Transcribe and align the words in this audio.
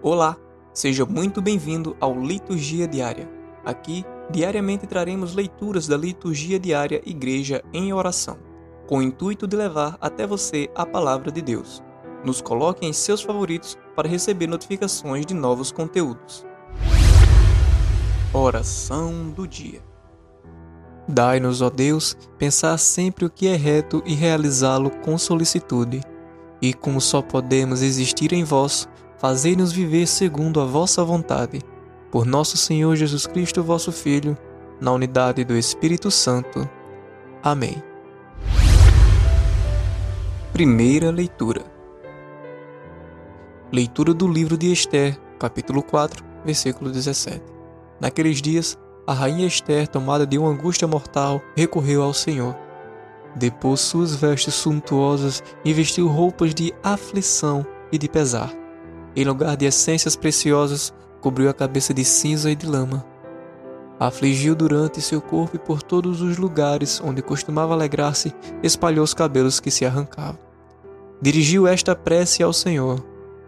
Olá, 0.00 0.36
seja 0.72 1.04
muito 1.04 1.42
bem-vindo 1.42 1.96
ao 2.00 2.14
Liturgia 2.14 2.86
Diária. 2.86 3.28
Aqui, 3.64 4.04
diariamente 4.30 4.86
traremos 4.86 5.34
leituras 5.34 5.88
da 5.88 5.96
Liturgia 5.96 6.58
Diária 6.58 7.02
Igreja 7.04 7.64
em 7.72 7.92
Oração, 7.92 8.38
com 8.86 8.98
o 8.98 9.02
intuito 9.02 9.46
de 9.46 9.56
levar 9.56 9.98
até 10.00 10.26
você 10.26 10.70
a 10.74 10.86
palavra 10.86 11.32
de 11.32 11.42
Deus. 11.42 11.82
Nos 12.24 12.40
coloque 12.40 12.86
em 12.86 12.92
seus 12.92 13.22
favoritos 13.22 13.76
para 13.96 14.08
receber 14.08 14.46
notificações 14.46 15.26
de 15.26 15.34
novos 15.34 15.72
conteúdos. 15.72 16.46
Oração 18.32 19.30
do 19.30 19.48
Dia 19.48 19.82
Dai-nos, 21.08 21.62
ó 21.62 21.70
Deus, 21.70 22.14
pensar 22.36 22.76
sempre 22.76 23.24
o 23.24 23.30
que 23.30 23.48
é 23.48 23.56
reto 23.56 24.02
e 24.04 24.14
realizá-lo 24.14 24.90
com 24.90 25.16
solicitude. 25.16 26.02
E 26.60 26.74
como 26.74 27.00
só 27.00 27.22
podemos 27.22 27.80
existir 27.80 28.34
em 28.34 28.44
vós, 28.44 28.86
fazei-nos 29.18 29.72
viver 29.72 30.06
segundo 30.06 30.60
a 30.60 30.64
vossa 30.64 31.04
vontade. 31.04 31.60
Por 32.10 32.24
nosso 32.24 32.56
Senhor 32.56 32.96
Jesus 32.96 33.26
Cristo, 33.26 33.62
vosso 33.62 33.92
Filho, 33.92 34.38
na 34.80 34.92
unidade 34.92 35.44
do 35.44 35.56
Espírito 35.56 36.10
Santo. 36.10 36.68
Amém. 37.42 37.82
Primeira 40.52 41.10
leitura. 41.10 41.62
Leitura 43.70 44.14
do 44.14 44.26
livro 44.26 44.56
de 44.56 44.72
Esther, 44.72 45.18
capítulo 45.38 45.82
4, 45.82 46.24
versículo 46.44 46.90
17. 46.90 47.42
Naqueles 48.00 48.40
dias, 48.40 48.78
a 49.06 49.12
rainha 49.12 49.46
Esther, 49.46 49.88
tomada 49.88 50.26
de 50.26 50.38
uma 50.38 50.48
angústia 50.48 50.88
mortal, 50.88 51.42
recorreu 51.54 52.02
ao 52.02 52.14
Senhor. 52.14 52.56
Depôs 53.36 53.80
suas 53.80 54.14
vestes 54.14 54.54
suntuosas 54.54 55.42
e 55.64 55.72
vestiu 55.74 56.08
roupas 56.08 56.54
de 56.54 56.72
aflição 56.82 57.66
e 57.92 57.98
de 57.98 58.08
pesar 58.08 58.57
em 59.20 59.24
lugar 59.24 59.56
de 59.56 59.66
essências 59.66 60.14
preciosas, 60.14 60.94
cobriu 61.20 61.50
a 61.50 61.52
cabeça 61.52 61.92
de 61.92 62.04
cinza 62.04 62.52
e 62.52 62.54
de 62.54 62.64
lama. 62.66 63.04
Afligiu 63.98 64.54
durante 64.54 65.02
seu 65.02 65.20
corpo 65.20 65.56
e 65.56 65.58
por 65.58 65.82
todos 65.82 66.20
os 66.22 66.36
lugares 66.36 67.00
onde 67.04 67.20
costumava 67.20 67.74
alegrar-se, 67.74 68.32
espalhou 68.62 69.02
os 69.02 69.14
cabelos 69.14 69.58
que 69.58 69.72
se 69.72 69.84
arrancavam. 69.84 70.38
Dirigiu 71.20 71.66
esta 71.66 71.96
prece 71.96 72.44
ao 72.44 72.52
Senhor: 72.52 73.04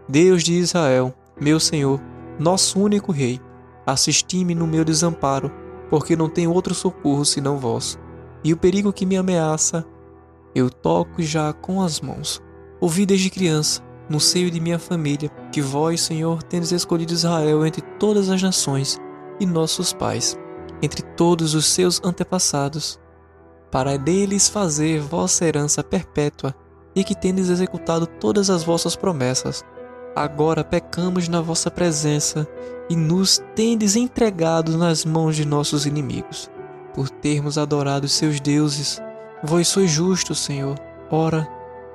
Deus 0.09 0.43
de 0.43 0.55
Israel, 0.55 1.13
meu 1.39 1.57
Senhor, 1.57 2.01
nosso 2.37 2.77
único 2.77 3.13
Rei, 3.13 3.39
assisti-me 3.87 4.53
no 4.53 4.67
meu 4.67 4.83
desamparo, 4.83 5.49
porque 5.89 6.17
não 6.17 6.27
tenho 6.27 6.51
outro 6.51 6.75
socorro 6.75 7.23
senão 7.23 7.57
vós. 7.57 7.97
E 8.43 8.51
o 8.51 8.57
perigo 8.57 8.91
que 8.91 9.05
me 9.05 9.15
ameaça, 9.15 9.85
eu 10.53 10.69
toco 10.69 11.21
já 11.21 11.53
com 11.53 11.81
as 11.81 12.01
mãos. 12.01 12.41
Ouvi 12.81 13.05
desde 13.05 13.29
criança, 13.29 13.81
no 14.09 14.19
seio 14.19 14.51
de 14.51 14.59
minha 14.59 14.79
família, 14.79 15.29
que 15.51 15.61
vós, 15.61 16.01
Senhor, 16.01 16.43
tendes 16.43 16.71
escolhido 16.71 17.13
Israel 17.13 17.65
entre 17.65 17.81
todas 17.81 18.29
as 18.29 18.41
nações 18.41 18.99
e 19.39 19.45
nossos 19.45 19.93
pais, 19.93 20.37
entre 20.81 21.01
todos 21.01 21.53
os 21.53 21.65
seus 21.65 22.01
antepassados, 22.03 22.99
para 23.71 23.97
deles 23.97 24.49
fazer 24.49 24.99
vossa 24.99 25.45
herança 25.45 25.83
perpétua 25.83 26.53
e 26.93 27.03
que 27.03 27.15
tendes 27.15 27.49
executado 27.49 28.05
todas 28.05 28.49
as 28.49 28.63
vossas 28.63 28.95
promessas. 28.95 29.63
Agora 30.15 30.63
pecamos 30.63 31.29
na 31.29 31.39
vossa 31.39 31.71
presença 31.71 32.45
e 32.89 32.95
nos 32.95 33.41
tendes 33.55 33.95
entregado 33.95 34.77
nas 34.77 35.05
mãos 35.05 35.37
de 35.37 35.45
nossos 35.45 35.85
inimigos, 35.85 36.51
por 36.93 37.09
termos 37.09 37.57
adorado 37.57 38.09
seus 38.09 38.41
deuses. 38.41 39.01
Vós 39.41 39.69
sois 39.69 39.89
justo, 39.89 40.35
Senhor. 40.35 40.75
Ora, 41.09 41.47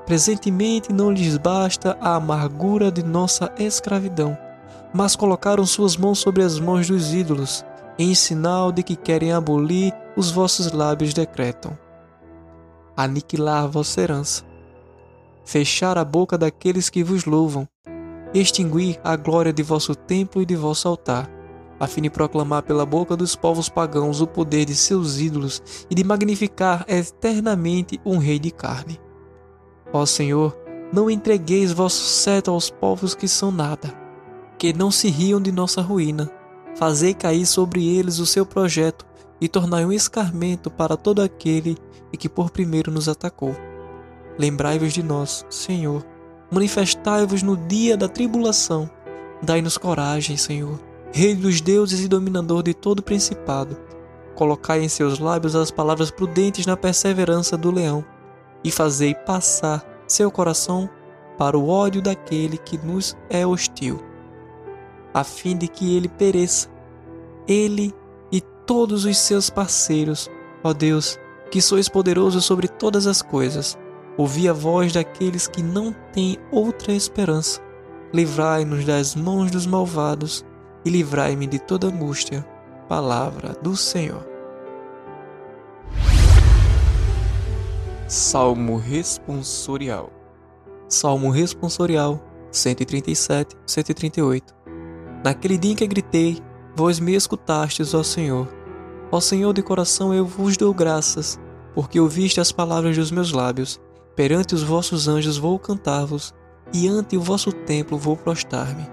Presentemente 0.06 0.92
não 0.92 1.10
lhes 1.10 1.36
basta 1.36 1.98
a 2.00 2.14
amargura 2.14 2.92
de 2.92 3.02
nossa 3.02 3.52
escravidão, 3.58 4.38
mas 4.94 5.16
colocaram 5.16 5.66
suas 5.66 5.96
mãos 5.96 6.20
sobre 6.20 6.44
as 6.44 6.60
mãos 6.60 6.86
dos 6.86 7.12
ídolos, 7.12 7.64
em 7.98 8.14
sinal 8.14 8.70
de 8.70 8.84
que 8.84 8.94
querem 8.94 9.32
abolir 9.32 9.92
os 10.16 10.30
vossos 10.30 10.70
lábios 10.70 11.12
decretam. 11.12 11.76
Aniquilar 12.96 13.68
vossa 13.68 14.00
herança, 14.00 14.44
fechar 15.44 15.98
a 15.98 16.04
boca 16.04 16.38
daqueles 16.38 16.88
que 16.88 17.02
vos 17.02 17.24
louvam, 17.24 17.68
extinguir 18.32 19.00
a 19.02 19.16
glória 19.16 19.52
de 19.52 19.62
vosso 19.64 19.94
templo 19.96 20.40
e 20.40 20.46
de 20.46 20.54
vosso 20.54 20.86
altar, 20.86 21.28
a 21.80 21.86
fim 21.88 22.02
de 22.02 22.10
proclamar 22.10 22.62
pela 22.62 22.86
boca 22.86 23.16
dos 23.16 23.34
povos 23.34 23.68
pagãos 23.68 24.20
o 24.20 24.26
poder 24.26 24.66
de 24.66 24.74
seus 24.76 25.18
ídolos 25.18 25.60
e 25.90 25.94
de 25.96 26.04
magnificar 26.04 26.84
eternamente 26.86 28.00
um 28.04 28.18
rei 28.18 28.38
de 28.38 28.52
carne. 28.52 29.00
Ó 29.92 30.04
Senhor, 30.04 30.56
não 30.92 31.10
entregueis 31.10 31.72
vosso 31.72 32.02
cetro 32.02 32.52
aos 32.52 32.70
povos 32.70 33.14
que 33.14 33.28
são 33.28 33.50
nada, 33.50 33.92
que 34.58 34.72
não 34.72 34.90
se 34.90 35.08
riam 35.08 35.40
de 35.40 35.50
nossa 35.50 35.80
ruína. 35.80 36.30
Fazei 36.76 37.14
cair 37.14 37.46
sobre 37.46 37.86
eles 37.86 38.18
o 38.18 38.26
seu 38.26 38.44
projeto 38.44 39.06
e 39.40 39.48
tornai 39.48 39.84
um 39.84 39.92
escarmento 39.92 40.70
para 40.70 40.96
todo 40.96 41.22
aquele 41.22 41.76
que 42.18 42.30
por 42.30 42.50
primeiro 42.50 42.90
nos 42.90 43.10
atacou. 43.10 43.54
Lembrai-vos 44.38 44.94
de 44.94 45.02
nós, 45.02 45.44
Senhor. 45.50 46.02
Manifestai-vos 46.50 47.42
no 47.42 47.58
dia 47.58 47.94
da 47.94 48.08
tribulação. 48.08 48.88
Dai-nos 49.42 49.76
coragem, 49.76 50.38
Senhor, 50.38 50.80
Rei 51.12 51.34
dos 51.34 51.60
deuses 51.60 52.00
e 52.00 52.08
dominador 52.08 52.62
de 52.62 52.72
todo 52.72 53.02
principado. 53.02 53.76
Colocai 54.34 54.82
em 54.82 54.88
seus 54.88 55.18
lábios 55.18 55.54
as 55.54 55.70
palavras 55.70 56.10
prudentes 56.10 56.64
na 56.64 56.74
perseverança 56.76 57.56
do 57.56 57.70
leão 57.70 58.02
e 58.62 58.70
fazei 58.70 59.14
passar 59.14 59.84
seu 60.06 60.30
coração 60.30 60.88
para 61.38 61.58
o 61.58 61.68
ódio 61.68 62.00
daquele 62.00 62.56
que 62.56 62.78
nos 62.78 63.16
é 63.28 63.46
hostil, 63.46 64.02
a 65.12 65.22
fim 65.22 65.56
de 65.56 65.68
que 65.68 65.96
ele 65.96 66.08
pereça, 66.08 66.68
ele 67.46 67.94
e 68.32 68.40
todos 68.40 69.04
os 69.04 69.18
seus 69.18 69.50
parceiros, 69.50 70.30
ó 70.62 70.72
Deus, 70.72 71.18
que 71.50 71.60
sois 71.60 71.88
poderoso 71.88 72.40
sobre 72.40 72.68
todas 72.68 73.06
as 73.06 73.22
coisas. 73.22 73.78
Ouvi 74.16 74.48
a 74.48 74.52
voz 74.52 74.92
daqueles 74.92 75.46
que 75.46 75.62
não 75.62 75.94
têm 76.12 76.38
outra 76.50 76.92
esperança. 76.92 77.60
Livrai-nos 78.12 78.84
das 78.84 79.14
mãos 79.14 79.50
dos 79.50 79.66
malvados 79.66 80.44
e 80.84 80.90
livrai-me 80.90 81.46
de 81.46 81.58
toda 81.58 81.88
angústia. 81.88 82.46
Palavra 82.88 83.52
do 83.62 83.76
Senhor. 83.76 84.35
Salmo 88.08 88.76
responsorial. 88.76 90.12
Salmo 90.88 91.28
responsorial 91.28 92.22
137, 92.52 93.56
138. 93.66 94.54
Naquele 95.24 95.58
dia 95.58 95.72
em 95.72 95.74
que 95.74 95.84
gritei, 95.88 96.38
vós 96.76 97.00
me 97.00 97.16
escutastes, 97.16 97.94
ó 97.94 98.04
Senhor. 98.04 98.46
Ó 99.10 99.18
Senhor 99.18 99.52
de 99.52 99.60
coração, 99.60 100.14
eu 100.14 100.24
vos 100.24 100.56
dou 100.56 100.72
graças, 100.72 101.40
porque 101.74 101.98
ouviste 101.98 102.40
as 102.40 102.52
palavras 102.52 102.96
dos 102.96 103.10
meus 103.10 103.32
lábios. 103.32 103.80
Perante 104.14 104.54
os 104.54 104.62
vossos 104.62 105.08
anjos 105.08 105.36
vou 105.36 105.58
cantar-vos, 105.58 106.32
e 106.72 106.86
ante 106.86 107.16
o 107.16 107.20
vosso 107.20 107.50
templo 107.50 107.98
vou 107.98 108.16
prostrar-me. 108.16 108.88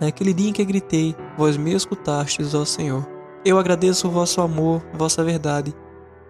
Naquele 0.00 0.34
dia 0.34 0.50
em 0.50 0.52
que 0.52 0.64
gritei, 0.64 1.14
vós 1.36 1.56
me 1.56 1.72
escutastes, 1.72 2.54
ó 2.54 2.64
Senhor. 2.64 3.08
Eu 3.44 3.56
agradeço 3.56 4.08
o 4.08 4.10
vosso 4.10 4.40
amor, 4.40 4.82
vossa 4.94 5.22
verdade 5.22 5.72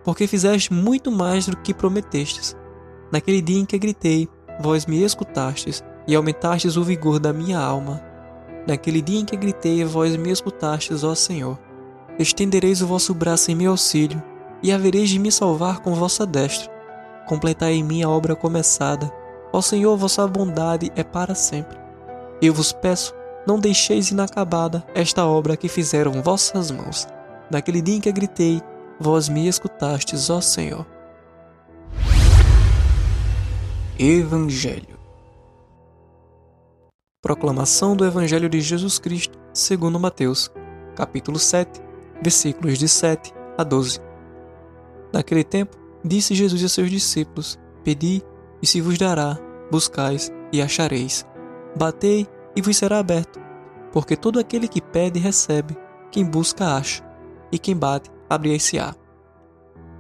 porque 0.09 0.27
fizeste 0.27 0.73
muito 0.73 1.13
mais 1.13 1.45
do 1.45 1.55
que 1.55 1.75
prometestes. 1.75 2.57
Naquele 3.13 3.43
dia 3.43 3.61
em 3.61 3.67
que 3.67 3.79
gritei, 3.79 4.27
vós 4.59 4.87
me 4.87 5.05
escutastes 5.05 5.85
e 6.07 6.15
aumentastes 6.15 6.79
o 6.79 6.83
vigor 6.83 7.19
da 7.19 7.31
minha 7.31 7.59
alma. 7.59 8.03
Naquele 8.67 9.03
dia 9.03 9.21
em 9.21 9.25
que 9.27 9.37
gritei, 9.37 9.85
vós 9.85 10.17
me 10.17 10.31
escutastes, 10.31 11.05
ó 11.05 11.15
Senhor. 11.15 11.59
Estendereis 12.19 12.81
o 12.81 12.87
vosso 12.87 13.13
braço 13.13 13.51
em 13.51 13.55
meu 13.55 13.73
auxílio 13.73 14.23
e 14.63 14.73
havereis 14.73 15.11
de 15.11 15.19
me 15.19 15.31
salvar 15.31 15.81
com 15.81 15.95
vossa 15.95 16.25
destra. 16.25 16.73
Completai 17.27 17.75
em 17.75 17.85
mim 17.85 18.03
a 18.03 18.09
obra 18.09 18.35
começada. 18.35 19.13
Ó 19.53 19.61
Senhor, 19.61 19.95
vossa 19.95 20.27
bondade 20.27 20.91
é 20.97 21.05
para 21.05 21.35
sempre. 21.35 21.77
Eu 22.41 22.55
vos 22.55 22.73
peço, 22.73 23.15
não 23.47 23.61
deixeis 23.61 24.11
inacabada 24.11 24.83
esta 24.95 25.27
obra 25.27 25.55
que 25.55 25.69
fizeram 25.69 26.23
vossas 26.23 26.71
mãos. 26.71 27.07
Naquele 27.51 27.83
dia 27.83 27.97
em 27.97 28.01
que 28.01 28.11
gritei, 28.11 28.63
vós 29.01 29.29
me 29.29 29.47
escutastes, 29.47 30.29
ó 30.31 30.41
Senhor. 30.41 30.87
Evangelho 33.99 34.99
Proclamação 37.21 37.97
do 37.97 38.05
Evangelho 38.05 38.49
de 38.49 38.61
Jesus 38.61 38.99
Cristo, 38.99 39.39
segundo 39.53 39.99
Mateus, 39.99 40.51
capítulo 40.95 41.39
7, 41.39 41.81
versículos 42.23 42.79
de 42.79 42.89
7 42.89 43.35
a 43.57 43.65
12. 43.65 44.01
Naquele 45.13 45.43
tempo, 45.43 45.77
disse 46.05 46.35
Jesus 46.35 46.63
a 46.63 46.69
seus 46.69 46.91
discípulos: 46.91 47.59
Pedi, 47.83 48.23
e 48.63 48.67
se 48.67 48.81
vos 48.81 48.97
dará, 48.97 49.37
buscais 49.71 50.33
e 50.53 50.63
achareis. 50.63 51.27
Batei, 51.77 52.27
e 52.55 52.63
vos 52.63 52.77
será 52.77 52.99
aberto. 52.99 53.41
Porque 53.93 54.17
todo 54.17 54.39
aquele 54.39 54.69
que 54.69 54.81
pede, 54.81 55.19
recebe, 55.19 55.77
quem 56.13 56.25
busca, 56.25 56.77
acha, 56.77 57.03
e 57.51 57.59
quem 57.59 57.77
bate, 57.77 58.11
abrir-se-á. 58.29 58.95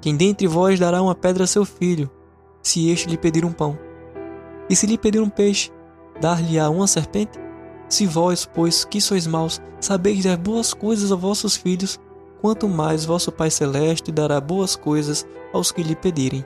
Quem 0.00 0.16
dentre 0.16 0.46
vós 0.46 0.78
dará 0.78 1.02
uma 1.02 1.14
pedra 1.14 1.44
a 1.44 1.46
seu 1.46 1.64
filho, 1.64 2.10
se 2.62 2.90
este 2.90 3.08
lhe 3.08 3.16
pedir 3.16 3.44
um 3.44 3.52
pão? 3.52 3.78
E 4.70 4.76
se 4.76 4.86
lhe 4.86 4.98
pedir 4.98 5.20
um 5.20 5.30
peixe, 5.30 5.70
dar-lhe-á 6.20 6.68
uma 6.68 6.86
serpente? 6.86 7.38
Se 7.88 8.06
vós, 8.06 8.44
pois, 8.44 8.84
que 8.84 9.00
sois 9.00 9.26
maus, 9.26 9.60
sabeis 9.80 10.24
dar 10.24 10.36
boas 10.36 10.74
coisas 10.74 11.10
a 11.10 11.16
vossos 11.16 11.56
filhos, 11.56 11.98
quanto 12.40 12.68
mais 12.68 13.04
vosso 13.04 13.32
Pai 13.32 13.50
Celeste 13.50 14.12
dará 14.12 14.40
boas 14.40 14.76
coisas 14.76 15.26
aos 15.52 15.72
que 15.72 15.82
lhe 15.82 15.96
pedirem. 15.96 16.44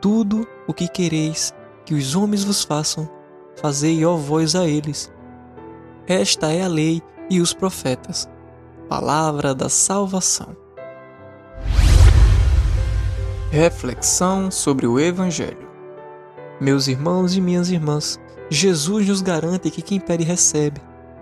Tudo 0.00 0.46
o 0.66 0.74
que 0.74 0.88
quereis 0.88 1.54
que 1.84 1.94
os 1.94 2.14
homens 2.14 2.44
vos 2.44 2.64
façam, 2.64 3.08
fazei 3.56 4.04
ó 4.04 4.16
vós 4.16 4.54
a 4.54 4.66
eles. 4.66 5.12
Esta 6.06 6.52
é 6.52 6.62
a 6.62 6.68
lei 6.68 7.02
e 7.28 7.40
os 7.40 7.54
profetas. 7.54 8.28
Palavra 8.90 9.54
da 9.54 9.68
salvação. 9.68 10.48
Reflexão 13.52 14.50
sobre 14.50 14.84
o 14.84 14.98
Evangelho. 14.98 15.70
Meus 16.60 16.88
irmãos 16.88 17.36
e 17.36 17.40
minhas 17.40 17.70
irmãs, 17.70 18.18
Jesus 18.50 19.06
nos 19.06 19.22
garante 19.22 19.70
que 19.70 19.80
quem 19.80 20.00
pede 20.00 20.24
recebe. 20.24 20.80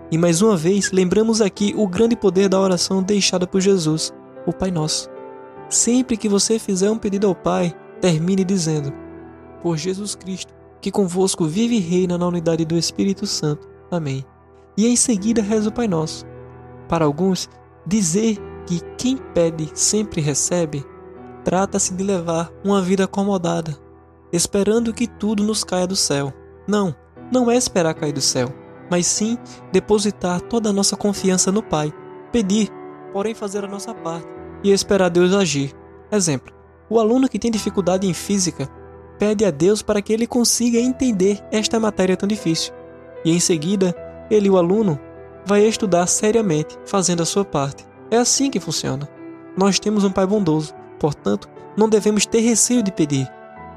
E 0.09 0.17
mais 0.17 0.41
uma 0.41 0.57
vez, 0.57 0.91
lembramos 0.91 1.41
aqui 1.41 1.75
o 1.77 1.87
grande 1.87 2.15
poder 2.15 2.49
da 2.49 2.59
oração 2.59 3.03
deixada 3.03 3.45
por 3.45 3.61
Jesus, 3.61 4.11
o 4.47 4.51
Pai 4.51 4.71
Nosso. 4.71 5.07
Sempre 5.69 6.17
que 6.17 6.27
você 6.27 6.57
fizer 6.57 6.89
um 6.89 6.97
pedido 6.97 7.27
ao 7.27 7.35
Pai, 7.35 7.71
termine 8.01 8.43
dizendo: 8.43 8.91
Por 9.61 9.77
Jesus 9.77 10.15
Cristo, 10.15 10.51
que 10.81 10.89
convosco 10.89 11.45
vive 11.45 11.75
e 11.75 11.79
reina 11.79 12.17
na 12.17 12.25
unidade 12.25 12.65
do 12.65 12.75
Espírito 12.75 13.27
Santo. 13.27 13.67
Amém. 13.91 14.25
E 14.75 14.87
em 14.87 14.95
seguida 14.95 15.43
reza 15.43 15.69
o 15.69 15.71
Pai 15.71 15.87
Nosso. 15.87 16.25
Para 16.89 17.05
alguns, 17.05 17.47
dizer 17.85 18.37
que 18.65 18.81
quem 18.97 19.15
pede 19.15 19.69
sempre 19.73 20.19
recebe 20.19 20.85
trata-se 21.45 21.93
de 21.93 22.03
levar 22.03 22.51
uma 22.63 22.81
vida 22.81 23.05
acomodada, 23.05 23.77
esperando 24.33 24.93
que 24.93 25.07
tudo 25.07 25.43
nos 25.43 25.63
caia 25.63 25.87
do 25.87 25.95
céu. 25.95 26.33
Não, 26.67 26.93
não 27.31 27.49
é 27.49 27.55
esperar 27.55 27.93
cair 27.93 28.11
do 28.11 28.21
céu, 28.21 28.49
mas 28.91 29.05
sim 29.05 29.37
depositar 29.71 30.41
toda 30.41 30.69
a 30.69 30.73
nossa 30.73 30.97
confiança 30.97 31.51
no 31.51 31.63
Pai, 31.63 31.93
pedir, 32.31 32.69
porém 33.13 33.33
fazer 33.33 33.63
a 33.63 33.67
nossa 33.67 33.93
parte 33.93 34.27
e 34.63 34.71
esperar 34.71 35.09
Deus 35.09 35.33
agir. 35.33 35.73
Exemplo: 36.11 36.53
o 36.89 36.99
aluno 36.99 37.29
que 37.29 37.39
tem 37.39 37.51
dificuldade 37.51 38.07
em 38.07 38.13
física 38.13 38.67
pede 39.17 39.45
a 39.45 39.51
Deus 39.51 39.81
para 39.81 40.01
que 40.01 40.13
ele 40.13 40.25
consiga 40.25 40.79
entender 40.79 41.39
esta 41.51 41.79
matéria 41.79 42.17
tão 42.17 42.27
difícil. 42.27 42.73
E 43.23 43.31
em 43.31 43.39
seguida, 43.39 43.93
ele, 44.31 44.49
o 44.49 44.57
aluno, 44.57 44.99
vai 45.45 45.65
estudar 45.65 46.07
seriamente, 46.07 46.77
fazendo 46.85 47.23
a 47.23 47.25
sua 47.25 47.45
parte. 47.45 47.85
É 48.11 48.17
assim 48.17 48.49
que 48.49 48.59
funciona. 48.59 49.07
Nós 49.57 49.79
temos 49.79 50.03
um 50.03 50.11
Pai 50.11 50.25
bondoso, 50.25 50.73
portanto, 50.99 51.49
não 51.75 51.89
devemos 51.89 52.25
ter 52.25 52.39
receio 52.39 52.83
de 52.83 52.91
pedir. 52.91 53.27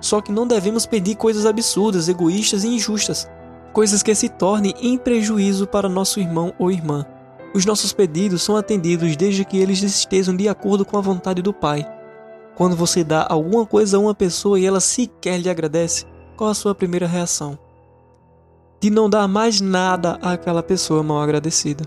Só 0.00 0.20
que 0.20 0.32
não 0.32 0.46
devemos 0.46 0.86
pedir 0.86 1.14
coisas 1.14 1.46
absurdas, 1.46 2.08
egoístas 2.08 2.64
e 2.64 2.68
injustas 2.68 3.28
coisas 3.72 4.02
que 4.02 4.14
se 4.14 4.28
tornem 4.28 4.74
em 4.80 4.98
prejuízo 4.98 5.66
para 5.66 5.88
nosso 5.88 6.20
irmão 6.20 6.52
ou 6.58 6.70
irmã. 6.70 7.06
Os 7.54 7.64
nossos 7.64 7.92
pedidos 7.92 8.42
são 8.42 8.56
atendidos 8.56 9.16
desde 9.16 9.44
que 9.44 9.58
eles 9.58 9.82
estejam 9.82 10.36
de 10.36 10.48
acordo 10.48 10.84
com 10.84 10.96
a 10.96 11.00
vontade 11.00 11.42
do 11.42 11.52
Pai. 11.52 11.86
Quando 12.54 12.76
você 12.76 13.02
dá 13.02 13.26
alguma 13.28 13.66
coisa 13.66 13.96
a 13.96 14.00
uma 14.00 14.14
pessoa 14.14 14.60
e 14.60 14.66
ela 14.66 14.80
sequer 14.80 15.38
lhe 15.38 15.48
agradece, 15.48 16.04
qual 16.36 16.50
a 16.50 16.54
sua 16.54 16.74
primeira 16.74 17.06
reação? 17.06 17.58
De 18.82 18.90
não 18.90 19.08
dar 19.08 19.26
mais 19.26 19.62
nada 19.62 20.18
àquela 20.20 20.62
pessoa 20.62 21.02
mal 21.02 21.22
agradecida. 21.22 21.84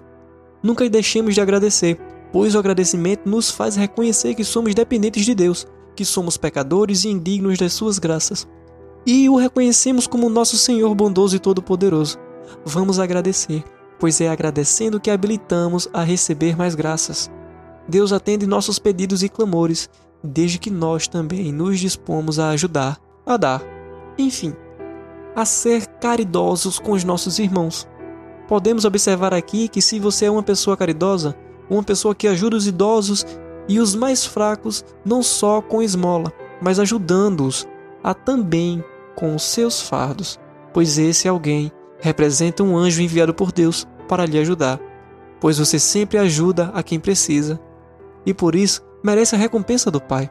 Nunca 0.63 0.89
deixemos 0.89 1.35
de 1.35 1.41
agradecer, 1.41 1.99
pois 2.33 2.55
o 2.55 2.57
agradecimento 2.57 3.29
nos 3.29 3.51
faz 3.51 3.75
reconhecer 3.75 4.33
que 4.33 4.43
somos 4.43 4.73
dependentes 4.73 5.23
de 5.23 5.35
Deus, 5.35 5.67
que 5.95 6.03
somos 6.03 6.37
pecadores 6.37 7.03
e 7.03 7.09
indignos 7.09 7.59
das 7.59 7.73
suas 7.73 7.99
graças 7.99 8.47
e 9.05 9.29
o 9.29 9.35
reconhecemos 9.35 10.07
como 10.07 10.29
nosso 10.29 10.57
Senhor 10.57 10.93
bondoso 10.95 11.35
e 11.35 11.39
todo-poderoso. 11.39 12.17
Vamos 12.65 12.99
agradecer, 12.99 13.63
pois 13.99 14.19
é 14.19 14.27
agradecendo 14.27 14.99
que 14.99 15.11
habilitamos 15.11 15.87
a 15.93 16.01
receber 16.01 16.57
mais 16.57 16.73
graças. 16.73 17.29
Deus 17.87 18.11
atende 18.11 18.47
nossos 18.47 18.79
pedidos 18.79 19.21
e 19.21 19.29
clamores, 19.29 19.89
desde 20.23 20.57
que 20.57 20.71
nós 20.71 21.07
também 21.07 21.51
nos 21.51 21.79
dispomos 21.79 22.39
a 22.39 22.49
ajudar, 22.49 22.99
a 23.25 23.37
dar, 23.37 23.61
enfim, 24.17 24.55
a 25.35 25.45
ser 25.45 25.85
caridosos 25.99 26.79
com 26.79 26.91
os 26.91 27.03
nossos 27.03 27.39
irmãos. 27.39 27.87
Podemos 28.47 28.85
observar 28.85 29.33
aqui 29.33 29.67
que 29.67 29.81
se 29.81 29.99
você 29.99 30.25
é 30.25 30.31
uma 30.31 30.43
pessoa 30.43 30.77
caridosa, 30.77 31.35
uma 31.69 31.83
pessoa 31.83 32.15
que 32.15 32.27
ajuda 32.27 32.55
os 32.55 32.67
idosos 32.67 33.25
e 33.67 33.79
os 33.79 33.95
mais 33.95 34.25
fracos, 34.25 34.85
não 35.03 35.23
só 35.23 35.61
com 35.61 35.81
esmola, 35.81 36.31
mas 36.61 36.79
ajudando-os 36.79 37.67
a 38.03 38.13
também 38.13 38.83
com 39.15 39.35
os 39.35 39.43
seus 39.43 39.81
fardos, 39.81 40.39
pois 40.73 40.97
esse 40.97 41.27
alguém 41.27 41.71
representa 41.99 42.63
um 42.63 42.77
anjo 42.77 43.01
enviado 43.01 43.33
por 43.33 43.51
Deus 43.51 43.87
para 44.07 44.25
lhe 44.25 44.37
ajudar, 44.37 44.79
pois 45.39 45.57
você 45.57 45.79
sempre 45.79 46.17
ajuda 46.17 46.71
a 46.73 46.83
quem 46.83 46.99
precisa, 46.99 47.59
e 48.25 48.33
por 48.33 48.55
isso 48.55 48.83
merece 49.03 49.35
a 49.35 49.37
recompensa 49.37 49.89
do 49.89 49.99
Pai, 49.99 50.29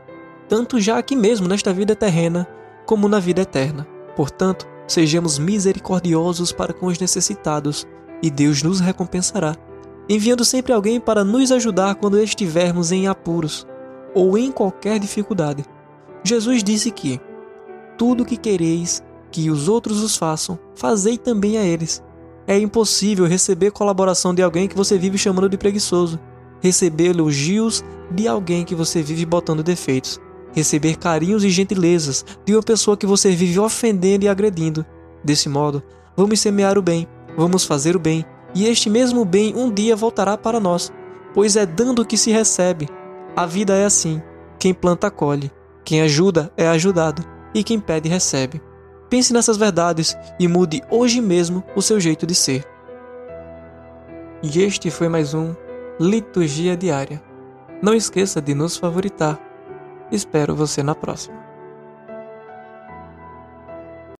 tanto 0.48 0.80
já 0.80 0.98
aqui 0.98 1.16
mesmo 1.16 1.48
nesta 1.48 1.72
vida 1.72 1.96
terrena, 1.96 2.46
como 2.86 3.08
na 3.08 3.18
vida 3.18 3.42
eterna. 3.42 3.86
Portanto, 4.14 4.66
sejamos 4.86 5.38
misericordiosos 5.38 6.52
para 6.52 6.72
com 6.72 6.86
os 6.86 6.98
necessitados, 6.98 7.86
e 8.22 8.30
Deus 8.30 8.62
nos 8.62 8.80
recompensará, 8.80 9.56
enviando 10.08 10.44
sempre 10.44 10.72
alguém 10.72 11.00
para 11.00 11.24
nos 11.24 11.50
ajudar 11.52 11.94
quando 11.94 12.18
estivermos 12.18 12.92
em 12.92 13.06
apuros 13.06 13.66
ou 14.14 14.38
em 14.38 14.52
qualquer 14.52 14.98
dificuldade. 14.98 15.64
Jesus 16.22 16.62
disse 16.62 16.90
que 16.90 17.20
tudo 17.98 18.22
o 18.22 18.26
que 18.26 18.36
quereis 18.36 19.02
que 19.30 19.50
os 19.50 19.68
outros 19.68 20.00
os 20.00 20.16
façam, 20.16 20.56
fazei 20.76 21.18
também 21.18 21.58
a 21.58 21.64
eles. 21.64 22.00
É 22.46 22.56
impossível 22.56 23.26
receber 23.26 23.72
colaboração 23.72 24.32
de 24.32 24.42
alguém 24.42 24.68
que 24.68 24.76
você 24.76 24.96
vive 24.96 25.18
chamando 25.18 25.48
de 25.48 25.58
preguiçoso, 25.58 26.20
receber 26.60 27.08
elogios 27.08 27.84
de 28.12 28.28
alguém 28.28 28.64
que 28.64 28.76
você 28.76 29.02
vive 29.02 29.26
botando 29.26 29.62
defeitos, 29.62 30.20
receber 30.54 30.96
carinhos 30.96 31.44
e 31.44 31.50
gentilezas 31.50 32.24
de 32.46 32.54
uma 32.54 32.62
pessoa 32.62 32.96
que 32.96 33.06
você 33.06 33.32
vive 33.32 33.58
ofendendo 33.58 34.24
e 34.24 34.28
agredindo. 34.28 34.86
Desse 35.22 35.48
modo, 35.48 35.82
vamos 36.16 36.40
semear 36.40 36.78
o 36.78 36.82
bem, 36.82 37.06
vamos 37.36 37.64
fazer 37.64 37.96
o 37.96 37.98
bem, 38.00 38.24
e 38.54 38.66
este 38.66 38.88
mesmo 38.88 39.24
bem 39.24 39.54
um 39.56 39.70
dia 39.70 39.96
voltará 39.96 40.38
para 40.38 40.60
nós, 40.60 40.92
pois 41.34 41.56
é 41.56 41.66
dando 41.66 42.06
que 42.06 42.16
se 42.16 42.30
recebe. 42.30 42.88
A 43.36 43.44
vida 43.44 43.74
é 43.74 43.84
assim: 43.84 44.22
quem 44.58 44.72
planta 44.72 45.10
colhe, 45.10 45.50
quem 45.84 46.00
ajuda 46.00 46.52
é 46.56 46.68
ajudado 46.68 47.24
e 47.52 47.64
quem 47.64 47.80
pede 47.80 48.08
recebe. 48.08 48.62
Pense 49.10 49.32
nessas 49.32 49.56
verdades 49.56 50.16
e 50.38 50.48
mude 50.48 50.82
hoje 50.90 51.20
mesmo 51.20 51.62
o 51.76 51.82
seu 51.82 52.00
jeito 52.00 52.26
de 52.26 52.34
ser. 52.34 52.64
E 54.42 54.62
este 54.62 54.90
foi 54.90 55.08
mais 55.08 55.34
um 55.34 55.54
Liturgia 55.98 56.76
Diária. 56.76 57.22
Não 57.82 57.94
esqueça 57.94 58.40
de 58.40 58.54
nos 58.54 58.76
favoritar. 58.76 59.40
Espero 60.14 60.54
você 60.54 60.80
na 60.80 60.94
próxima. 60.94 61.53